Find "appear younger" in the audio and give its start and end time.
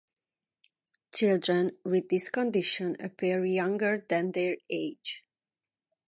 2.99-4.03